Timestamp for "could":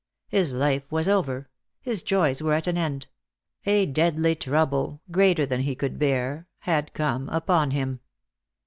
5.75-5.99